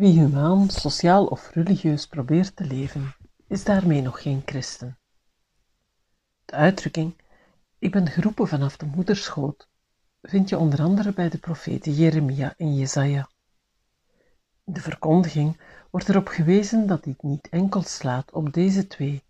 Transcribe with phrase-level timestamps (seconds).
[0.00, 3.14] Wie humaan, sociaal of religieus probeert te leven,
[3.46, 4.98] is daarmee nog geen christen.
[6.44, 7.14] De uitdrukking
[7.78, 9.68] ik ben geroepen vanaf de moederschoot
[10.22, 13.30] vind je onder andere bij de profeten Jeremia en Jesaja.
[14.64, 15.60] In de verkondiging
[15.90, 19.22] wordt erop gewezen dat dit niet enkel slaat op deze twee,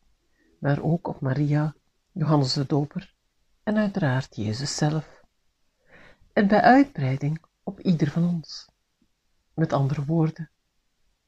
[0.59, 1.75] maar ook op Maria,
[2.13, 3.15] Johannes de Doper
[3.63, 5.23] en uiteraard Jezus zelf.
[6.33, 8.71] En bij uitbreiding op ieder van ons.
[9.55, 10.51] Met andere woorden,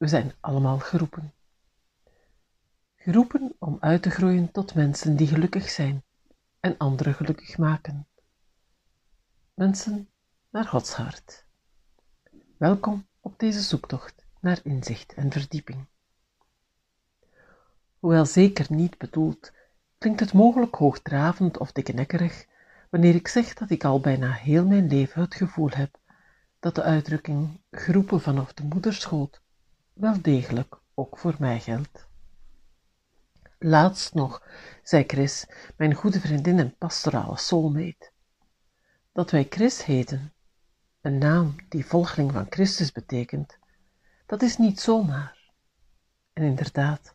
[0.02, 1.32] we zijn allemaal geroepen.
[2.96, 6.02] Geroepen om uit te groeien tot mensen die gelukkig zijn
[6.60, 8.06] en anderen gelukkig maken.
[9.54, 10.08] Mensen
[10.50, 11.44] naar Gods hart.
[12.56, 15.86] Welkom op deze zoektocht naar inzicht en verdieping.
[17.98, 19.52] Hoewel zeker niet bedoeld,
[19.98, 22.46] klinkt het mogelijk hoogdravend of dikkenekkerig
[22.90, 25.98] wanneer ik zeg dat ik al bijna heel mijn leven het gevoel heb
[26.58, 29.42] dat de uitdrukking geroepen vanaf de moederschoot
[29.92, 32.06] wel degelijk ook voor mij geldt.
[33.58, 34.46] Laatst nog,
[34.82, 38.10] zei Chris, mijn goede vriendin en pastorale soulmate,
[39.12, 40.32] dat wij Chris heten,
[41.00, 43.58] een naam die volgeling van Christus betekent,
[44.26, 45.52] dat is niet zomaar.
[46.32, 47.14] En inderdaad,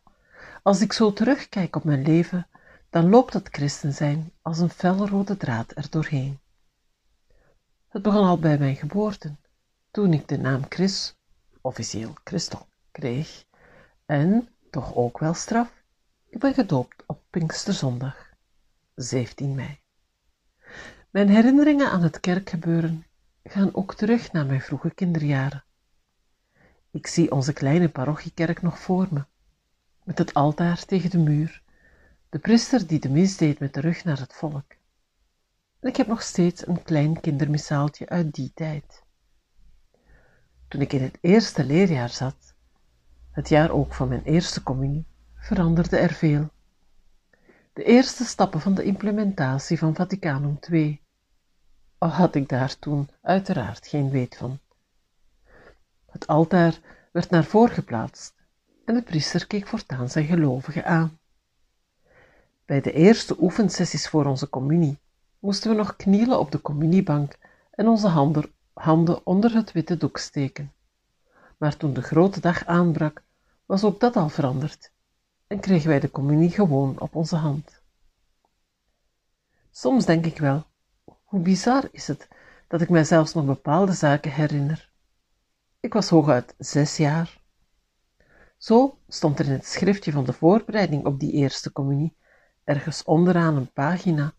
[0.62, 2.46] als ik zo terugkijk op mijn leven,
[2.90, 6.40] dan loopt het christen zijn als een felrode draad er doorheen.
[7.88, 9.36] Het begon al bij mijn geboorte,
[9.90, 11.17] toen ik de naam Chris,
[11.60, 13.44] officieel Christel, kreeg,
[14.06, 15.82] en, toch ook wel straf,
[16.28, 18.32] ik ben gedoopt op Pinksterzondag,
[18.94, 19.80] 17 mei.
[21.10, 23.06] Mijn herinneringen aan het kerkgebeuren
[23.42, 25.64] gaan ook terug naar mijn vroege kinderjaren.
[26.90, 29.24] Ik zie onze kleine parochiekerk nog voor me,
[30.04, 31.62] met het altaar tegen de muur,
[32.28, 34.72] de priester die de mis deed met de rug naar het volk.
[35.80, 39.02] En ik heb nog steeds een klein kindermissaaltje uit die tijd.
[40.68, 42.54] Toen ik in het eerste leerjaar zat,
[43.30, 46.48] het jaar ook van mijn eerste communie, veranderde er veel.
[47.72, 51.00] De eerste stappen van de implementatie van Vaticanum II,
[51.98, 54.58] al had ik daar toen uiteraard geen weet van.
[56.06, 56.80] Het altaar
[57.12, 58.34] werd naar voren geplaatst
[58.84, 61.18] en de priester keek voortaan zijn gelovigen aan.
[62.64, 64.98] Bij de eerste oefensessies voor onze communie
[65.38, 67.36] moesten we nog knielen op de communiebank
[67.70, 70.72] en onze handen, handen onder het witte doek steken.
[71.56, 73.22] Maar toen de grote dag aanbrak,
[73.66, 74.92] was ook dat al veranderd
[75.46, 77.80] en kregen wij de communie gewoon op onze hand.
[79.70, 80.66] Soms denk ik wel,
[81.24, 82.28] hoe bizar is het
[82.68, 84.90] dat ik mij zelfs nog bepaalde zaken herinner.
[85.80, 87.40] Ik was hooguit zes jaar.
[88.56, 92.16] Zo stond er in het schriftje van de voorbereiding op die eerste communie,
[92.64, 94.34] ergens onderaan een pagina,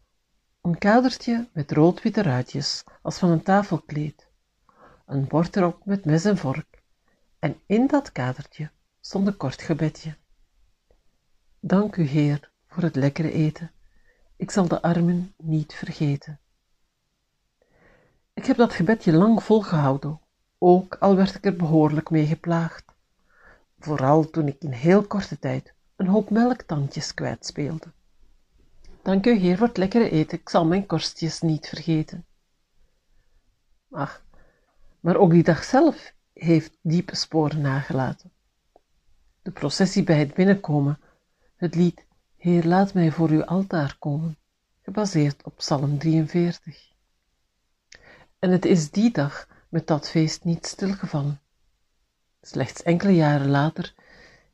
[0.62, 4.29] een kadertje met rood-witte ruitjes als van een tafelkleed,
[5.10, 6.84] een bord erop met mes en vork,
[7.40, 10.18] en in dat kadertje stond een kort gebedje.
[11.60, 13.72] Dank u, Heer, voor het lekkere eten.
[14.36, 16.40] Ik zal de armen niet vergeten.
[18.34, 20.20] Ik heb dat gebedje lang volgehouden,
[20.58, 22.86] ook al werd ik er behoorlijk mee geplaagd.
[23.80, 27.92] Vooral toen ik in heel korte tijd een hoop melktandjes kwijtspeelde.
[29.02, 30.40] Dank u, Heer, voor het lekkere eten.
[30.40, 32.26] Ik zal mijn korstjes niet vergeten.
[33.92, 34.28] Ach,
[35.00, 38.32] maar ook die dag zelf heeft diepe sporen nagelaten.
[39.42, 41.00] De processie bij het binnenkomen
[41.56, 42.06] het lied
[42.36, 44.38] Heer laat mij voor uw altaar komen,
[44.82, 46.94] gebaseerd op Psalm 43.
[48.40, 51.40] En het is die dag met dat feest niet stilgevallen.
[52.42, 53.94] Slechts enkele jaren later,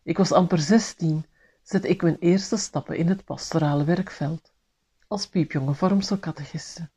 [0.03, 1.25] ik was amper zestien,
[1.61, 4.51] zette ik mijn eerste stappen in het pastorale werkveld,
[5.07, 6.89] als piepjonge vormselcatechiste.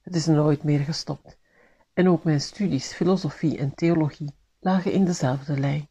[0.00, 1.38] Het is nooit meer gestopt,
[1.98, 5.88] en ook mijn studies filosofie en theologie lagen in dezelfde lijn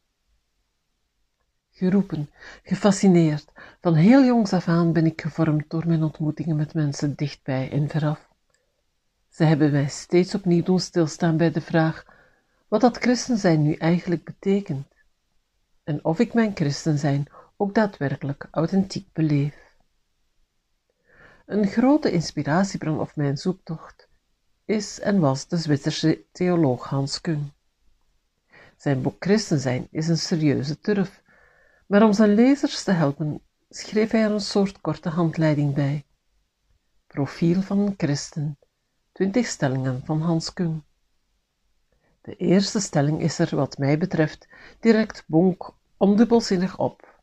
[1.72, 2.29] geroepen,
[2.63, 3.51] gefascineerd.
[3.81, 7.90] Van heel jongs af aan ben ik gevormd door mijn ontmoetingen met mensen dichtbij en
[7.90, 8.29] veraf.
[9.29, 12.06] Ze hebben mij steeds opnieuw doen stilstaan bij de vraag
[12.68, 14.88] wat dat christen zijn nu eigenlijk betekent
[15.83, 17.25] en of ik mijn christen zijn
[17.57, 19.56] ook daadwerkelijk authentiek beleef.
[21.45, 24.06] Een grote inspiratiebron op mijn zoektocht
[24.68, 27.52] is en was de Zwitserse theoloog Hans Kung.
[28.78, 31.22] Zijn boek Christen zijn is een serieuze turf
[31.88, 36.06] maar om zijn lezers te helpen, schreef hij er een soort korte handleiding bij.
[37.08, 38.58] Profiel van een christen,
[39.12, 40.81] twintig stellingen van Hans Kung.
[42.22, 44.48] De eerste stelling is er, wat mij betreft,
[44.80, 47.22] direct bonk ondubbelzinnig op.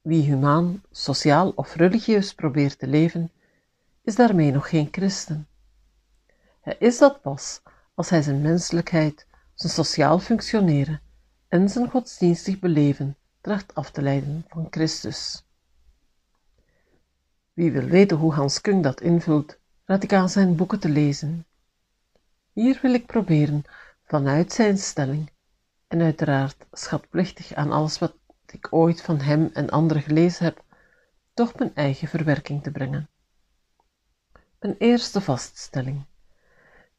[0.00, 3.30] Wie humaan, sociaal of religieus probeert te leven,
[4.02, 5.47] is daarmee nog geen christen.
[6.68, 7.62] Hij is dat pas
[7.94, 11.00] als hij zijn menselijkheid zijn sociaal functioneren
[11.48, 15.44] en zijn godsdienstig beleven tracht af te leiden van Christus.
[17.52, 21.46] Wie wil weten hoe Hans Kung dat invult, raad ik aan zijn boeken te lezen.
[22.52, 23.64] Hier wil ik proberen,
[24.04, 25.30] vanuit zijn stelling,
[25.86, 28.16] en uiteraard schatplichtig aan alles wat
[28.46, 30.64] ik ooit van hem en anderen gelezen heb,
[31.34, 33.08] toch mijn eigen verwerking te brengen.
[34.58, 36.06] Een eerste vaststelling.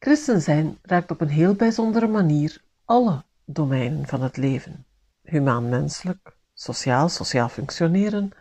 [0.01, 4.85] Christen zijn raakt op een heel bijzondere manier alle domeinen van het leven:
[5.23, 8.31] humaan-menselijk, sociaal, sociaal functioneren,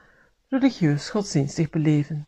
[0.48, 2.26] religieus, godsdienstig beleven.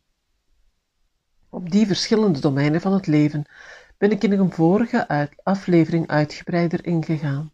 [1.48, 3.44] Op die verschillende domeinen van het leven
[3.98, 7.52] ben ik in een vorige aflevering uitgebreider ingegaan.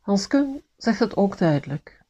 [0.00, 2.02] Hans Kuhn zegt het ook duidelijk.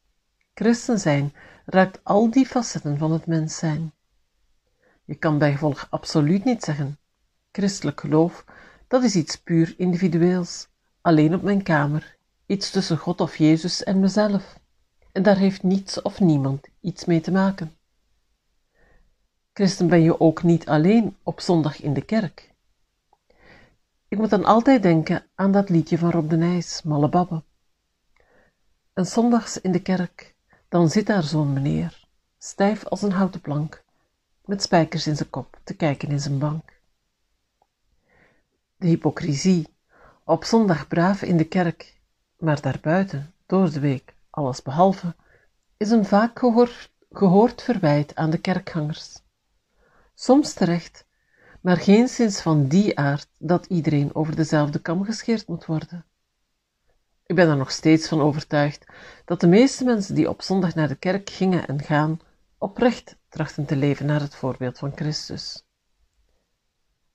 [0.54, 1.32] Christen zijn
[1.64, 3.92] raakt al die facetten van het mens zijn.
[5.04, 6.98] Je kan bijgevolg absoluut niet zeggen,
[7.52, 8.44] christelijk geloof,
[8.88, 10.68] dat is iets puur individueels,
[11.00, 12.16] alleen op mijn kamer,
[12.46, 14.58] iets tussen God of Jezus en mezelf.
[15.12, 17.76] En daar heeft niets of niemand iets mee te maken.
[19.52, 22.54] Christen ben je ook niet alleen op zondag in de kerk.
[24.08, 27.42] Ik moet dan altijd denken aan dat liedje van Rob de Nijs, Malle Babbe.
[28.92, 30.34] En zondags in de kerk,
[30.68, 32.04] dan zit daar zo'n meneer,
[32.38, 33.84] stijf als een houten plank,
[34.44, 36.79] met spijkers in zijn kop, te kijken in zijn bank.
[38.80, 39.66] De hypocrisie,
[40.24, 42.00] op zondag braaf in de kerk,
[42.38, 45.14] maar daarbuiten, door de week, alles behalve,
[45.76, 49.22] is een vaak gehoord, gehoord verwijt aan de kerkgangers.
[50.14, 51.06] Soms terecht,
[51.60, 56.04] maar geen sinds van die aard dat iedereen over dezelfde kam gescheerd moet worden.
[57.26, 58.86] Ik ben er nog steeds van overtuigd
[59.24, 62.20] dat de meeste mensen die op zondag naar de kerk gingen en gaan,
[62.58, 65.64] oprecht trachten te leven naar het voorbeeld van Christus.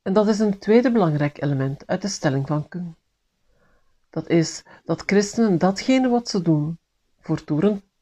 [0.06, 2.96] En dat is een tweede belangrijk element uit de stelling van Kung.
[4.10, 6.80] Dat is dat christenen datgene wat ze doen,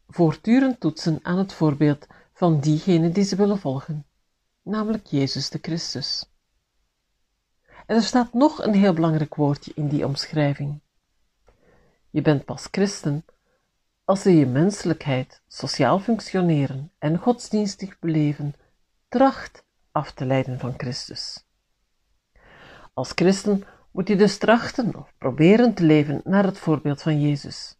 [0.08, 4.06] voortdurend toetsen aan het voorbeeld van diegene die ze willen volgen,
[4.62, 6.30] namelijk Jezus de Christus.
[7.86, 10.80] En er staat nog een heel belangrijk woordje in die omschrijving.
[12.10, 13.26] Je bent pas christen
[14.04, 18.56] als je je menselijkheid, sociaal functioneren en godsdienstig beleven
[19.08, 21.46] tracht af te leiden van Christus.
[22.94, 27.78] Als christen moet je dus trachten of proberen te leven naar het voorbeeld van Jezus.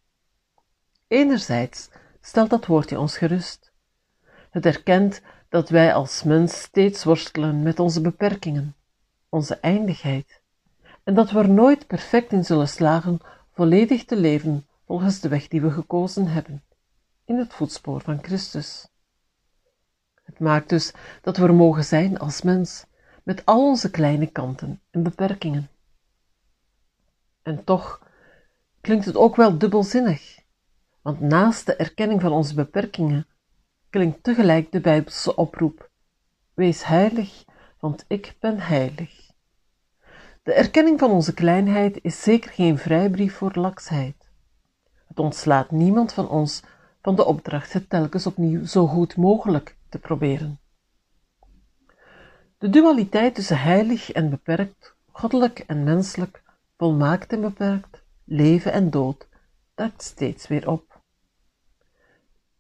[1.08, 1.90] Enerzijds
[2.22, 3.72] stelt dat woordje ons gerust.
[4.50, 8.76] Het erkent dat wij als mens steeds worstelen met onze beperkingen,
[9.30, 10.42] onze eindigheid,
[11.04, 13.20] en dat we er nooit perfect in zullen slagen
[13.52, 16.64] volledig te leven volgens de weg die we gekozen hebben,
[17.26, 18.88] in het voetspoor van Christus.
[20.24, 22.86] Het maakt dus dat we er mogen zijn als mens,
[23.24, 25.70] met al onze kleine kanten en beperkingen.
[27.42, 28.08] En toch
[28.82, 30.40] klinkt het ook wel dubbelzinnig,
[31.02, 33.28] want naast de erkenning van onze beperkingen
[33.90, 35.90] klinkt tegelijk de Bijbelse oproep:
[36.54, 37.44] Wees heilig,
[37.80, 39.32] want ik ben heilig.
[40.44, 44.30] De erkenning van onze kleinheid is zeker geen vrijbrief voor laksheid.
[45.08, 46.64] Het ontslaat niemand van ons
[47.02, 50.60] van de opdracht het telkens opnieuw zo goed mogelijk te proberen.
[52.64, 56.44] De dualiteit tussen heilig en beperkt, goddelijk en menselijk,
[56.78, 59.28] volmaakt en beperkt, leven en dood,
[59.76, 61.02] duikt steeds weer op.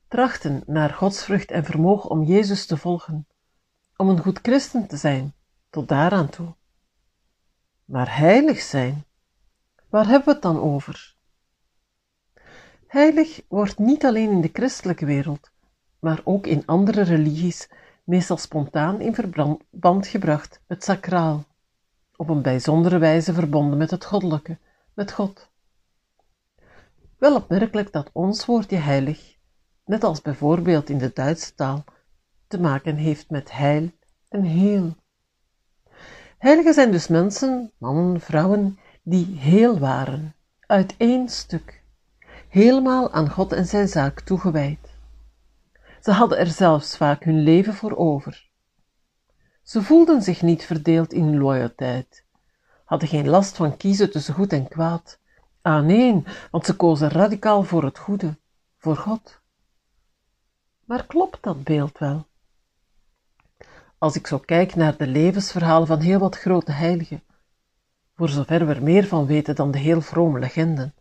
[0.08, 3.28] Trachten naar godsvrucht en vermogen om Jezus te volgen,
[3.96, 5.34] om een goed christen te zijn,
[5.70, 6.56] tot daaraan toe.
[7.86, 9.06] Maar heilig zijn,
[9.90, 11.16] waar hebben we het dan over?
[12.88, 15.52] Heilig wordt niet alleen in de christelijke wereld,
[16.00, 17.70] maar ook in andere religies
[18.04, 21.46] meestal spontaan in verband gebracht met sacraal,
[22.16, 24.58] op een bijzondere wijze verbonden met het goddelijke,
[24.94, 25.50] met God.
[27.18, 29.38] Wel opmerkelijk dat ons woordje heilig,
[29.86, 31.84] net als bijvoorbeeld in de Duitse taal,
[32.48, 33.92] te maken heeft met heil
[34.30, 34.96] en heel.
[36.38, 41.84] Heiligen zijn dus mensen, mannen, vrouwen, die heel waren, uit één stuk,
[42.50, 44.93] helemaal aan God en zijn zaak toegewijd.
[46.04, 48.50] Ze hadden er zelfs vaak hun leven voor over.
[49.62, 52.26] Ze voelden zich niet verdeeld in loyaliteit,
[52.86, 55.20] hadden geen last van kiezen tussen goed en kwaad.
[55.62, 58.38] Ah nee, want ze kozen radicaal voor het goede,
[58.78, 59.40] voor God.
[60.86, 62.28] Maar klopt dat beeld wel?
[63.98, 67.24] Als ik zo kijk naar de levensverhalen van heel wat grote heiligen,
[68.16, 70.96] voor zover we er meer van weten dan de heel vrome legenden,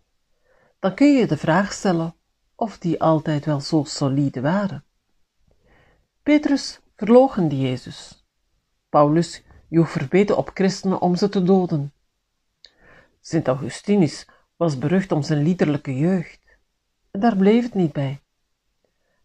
[0.78, 2.14] dan kun je de vraag stellen
[2.54, 4.84] of die altijd wel zo solide waren.
[6.22, 8.24] Petrus verloochende Jezus.
[8.88, 11.92] Paulus joeg verbeten op christenen om ze te doden.
[13.20, 16.40] Sint Augustinus was berucht om zijn liederlijke jeugd.
[17.10, 18.22] En daar bleef het niet bij.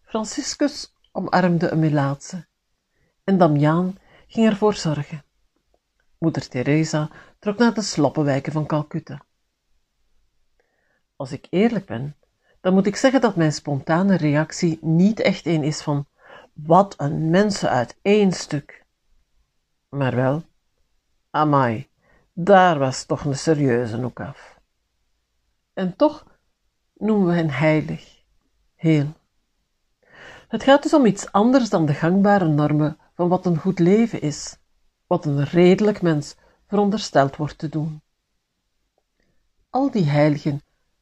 [0.02, 2.48] Franciscus omarmde een Melaatse
[3.24, 5.24] en Damiaan ging ervoor zorgen.
[6.18, 9.26] Moeder Teresa trok naar de sloppenwijken van Calcutta.
[11.16, 12.16] Als ik eerlijk ben,
[12.62, 16.08] dan moet ik zeggen dat mijn spontane reactie niet echt een is van
[16.64, 18.86] wat een mensen uit één stuk.
[19.90, 20.44] Maar wel,
[21.30, 21.90] amai,
[22.34, 24.60] daar was toch een serieuze ook af.
[25.74, 26.26] En toch
[26.94, 28.24] noemen we hen heilig,
[28.76, 29.14] heel.
[30.48, 34.22] Het gaat dus om iets anders dan de gangbare normen van wat een goed leven
[34.22, 34.58] is,
[35.08, 36.36] wat een redelijk mens
[36.68, 38.02] verondersteld wordt te doen.
[39.70, 40.62] Al die heiligen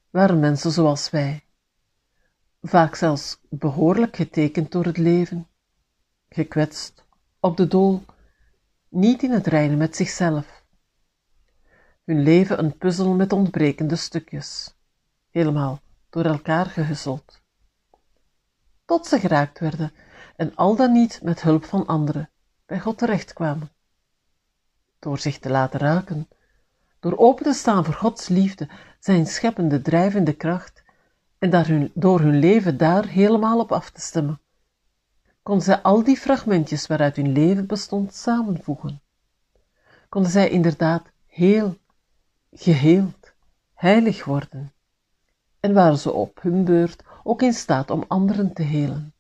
[0.10, 1.45] waren mensen zoals wij,
[2.68, 5.48] vaak zelfs behoorlijk getekend door het leven,
[6.30, 7.04] gekwetst,
[7.40, 8.04] op de dool,
[8.90, 10.64] niet in het reinen met zichzelf.
[12.04, 14.76] Hun leven een puzzel met ontbrekende stukjes,
[15.30, 15.80] helemaal
[16.10, 17.42] door elkaar gehusseld.
[18.86, 19.92] Tot ze geraakt werden
[20.36, 22.30] en al dan niet met hulp van anderen
[22.66, 23.72] bij God terechtkwamen.
[25.00, 26.28] Door zich te laten raken,
[27.00, 28.70] door open te staan voor Gods liefde,
[29.00, 30.84] zijn scheppende, drijvende kracht,
[31.40, 34.42] en daar door hun leven daar helemaal op af te stemmen,
[35.44, 39.02] kon zij al die fragmentjes waaruit hun leven bestond samenvoegen.
[40.10, 41.78] Konden zij inderdaad heel,
[42.52, 43.34] geheeld,
[43.74, 44.74] heilig worden,
[45.60, 49.14] en waren ze op hun beurt ook in staat om anderen te helen.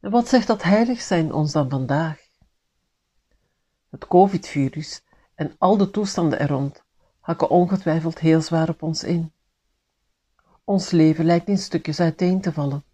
[0.00, 2.20] En wat zegt dat heilig zijn ons dan vandaag?
[3.90, 5.02] Het COVID-virus
[5.34, 6.82] en al de toestanden er rond
[7.20, 9.32] hakken ongetwijfeld heel zwaar op ons in.
[10.64, 12.84] Ons leven lijkt in stukjes uiteen te vallen.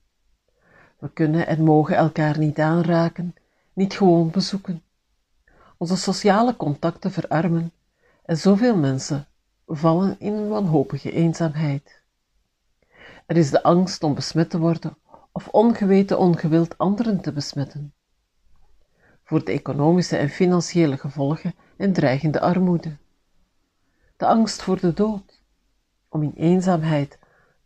[0.98, 3.34] We kunnen en mogen elkaar niet aanraken,
[3.72, 4.82] niet gewoon bezoeken.
[5.76, 7.72] Onze sociale contacten verarmen
[8.24, 9.26] en zoveel mensen
[9.66, 12.02] vallen in wanhopige eenzaamheid.
[13.26, 14.96] Er is de angst om besmet te worden
[15.32, 17.92] of ongeweten ongewild anderen te besmetten.
[19.24, 22.96] Voor de economische en financiële gevolgen en dreigende armoede.
[24.16, 25.42] De angst voor de dood,
[26.08, 27.18] om in eenzaamheid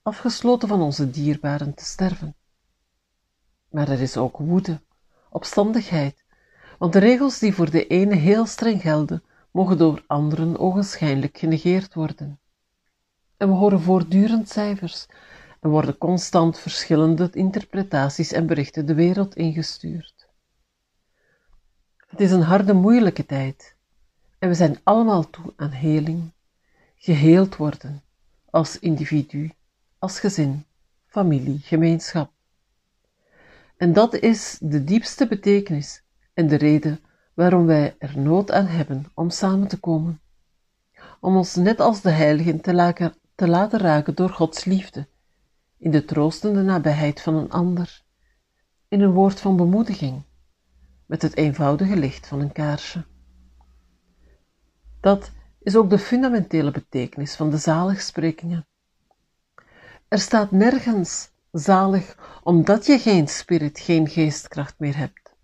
[0.03, 2.35] afgesloten van onze dierbaren te sterven.
[3.71, 4.81] Maar er is ook woede,
[5.31, 6.25] opstandigheid,
[6.79, 11.95] want de regels die voor de ene heel streng gelden, mogen door anderen ogenschijnlijk genegeerd
[11.95, 12.41] worden.
[13.37, 15.07] En we horen voortdurend cijfers
[15.61, 20.29] en worden constant verschillende interpretaties en berichten de wereld ingestuurd.
[22.07, 23.75] Het is een harde, moeilijke tijd
[24.39, 26.33] en we zijn allemaal toe aan heling,
[26.97, 28.03] geheeld worden,
[28.51, 29.53] als individu,
[30.03, 30.65] als gezin,
[31.07, 32.33] familie, gemeenschap.
[33.77, 36.03] En dat is de diepste betekenis
[36.35, 37.01] en de reden
[37.35, 40.21] waarom wij er nood aan hebben om samen te komen.
[41.21, 45.09] Om ons net als de heiligen te laten, te laten raken door Gods liefde,
[45.79, 48.03] in de troostende nabijheid van een ander,
[48.89, 50.23] in een woord van bemoediging,
[51.07, 53.05] met het eenvoudige licht van een kaarsje.
[55.01, 58.67] Dat is ook de fundamentele betekenis van de zaligsprekingen.
[60.13, 65.35] Er staat nergens zalig omdat je geen spirit, geen geestkracht meer hebt.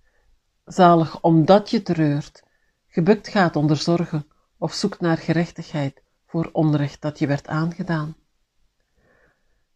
[0.65, 2.43] Zalig omdat je treurt,
[2.87, 4.27] gebukt gaat onder zorgen
[4.59, 8.17] of zoekt naar gerechtigheid voor onrecht dat je werd aangedaan.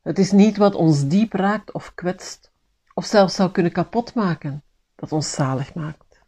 [0.02, 2.52] Het is niet wat ons diep raakt of kwetst,
[2.94, 6.20] of zelfs zou kunnen kapotmaken, dat ons zalig maakt.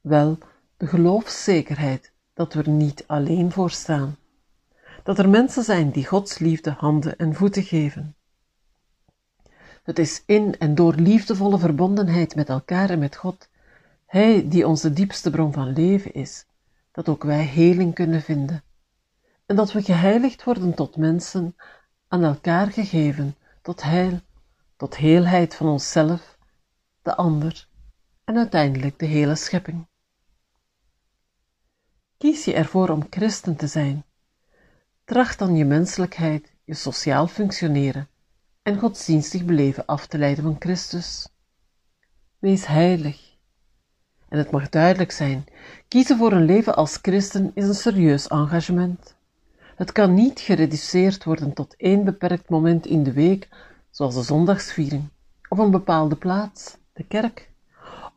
[0.00, 0.38] Wel
[0.76, 4.16] de geloofszekerheid dat we er niet alleen voor staan,
[5.02, 8.14] dat er mensen zijn die Gods liefde handen en voeten geven.
[9.82, 13.48] Het is in en door liefdevolle verbondenheid met elkaar en met God,
[14.06, 16.46] Hij die onze diepste bron van leven is,
[16.92, 18.62] dat ook wij heling kunnen vinden,
[19.46, 21.56] en dat we geheiligd worden tot mensen
[22.08, 24.20] aan elkaar gegeven tot heil,
[24.76, 26.38] tot heelheid van onszelf,
[27.02, 27.68] de ander
[28.24, 29.86] en uiteindelijk de hele schepping.
[32.18, 34.04] Kies je ervoor om christen te zijn,
[35.10, 38.08] tracht dan je menselijkheid, je sociaal functioneren
[38.62, 41.28] en godsdienstig beleven af te leiden van Christus.
[42.38, 43.36] Wees heilig.
[44.28, 45.44] En het mag duidelijk zijn,
[45.88, 49.14] kiezen voor een leven als christen is een serieus engagement.
[49.76, 53.48] Het kan niet gereduceerd worden tot één beperkt moment in de week,
[53.90, 55.08] zoals de zondagsviering,
[55.48, 57.50] of een bepaalde plaats, de kerk,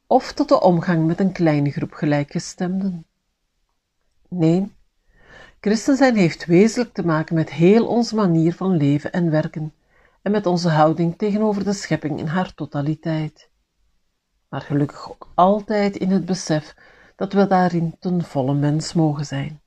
[0.07, 3.05] of tot de omgang met een kleine groep gelijkgestemden.
[4.29, 4.71] Nee,
[5.63, 9.73] christen zijn heeft wezenlijk te maken met heel onze manier van leven en werken
[10.21, 13.49] en met onze houding tegenover de schepping in haar totaliteit.
[14.49, 16.75] Maar gelukkig ook altijd in het besef
[17.15, 19.61] dat we daarin ten volle mens mogen zijn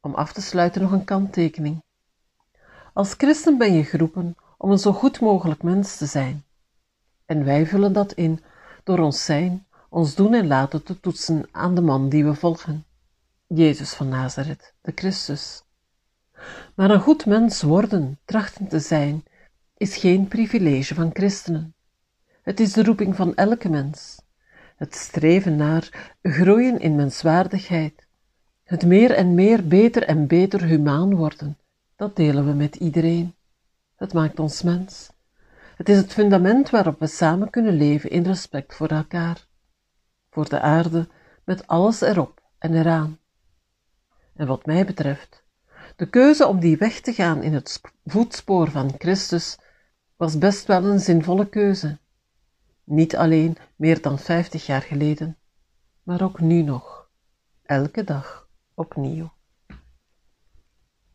[0.00, 1.82] Om af te sluiten nog een kanttekening.
[2.92, 6.44] Als christen ben je geroepen om een zo goed mogelijk mens te zijn.
[7.26, 8.42] En wij vullen dat in
[8.84, 12.84] door ons zijn, ons doen en laten te toetsen aan de man die we volgen.
[13.54, 15.64] Jezus van Nazareth, de Christus.
[16.74, 19.24] Maar een goed mens worden, trachten te zijn,
[19.76, 21.74] is geen privilege van christenen.
[22.42, 24.20] Het is de roeping van elke mens.
[24.76, 28.06] Het streven naar groeien in menswaardigheid,
[28.64, 31.58] het meer en meer beter en beter humaan worden,
[31.96, 33.34] dat delen we met iedereen.
[33.96, 35.10] Het maakt ons mens.
[35.76, 39.46] Het is het fundament waarop we samen kunnen leven in respect voor elkaar,
[40.30, 41.08] voor de aarde,
[41.44, 43.19] met alles erop en eraan.
[44.40, 45.44] En wat mij betreft,
[45.96, 49.58] de keuze om die weg te gaan in het voetspoor van Christus
[50.16, 51.98] was best wel een zinvolle keuze.
[52.84, 55.38] Niet alleen meer dan vijftig jaar geleden,
[56.02, 57.08] maar ook nu nog,
[57.62, 59.32] elke dag opnieuw.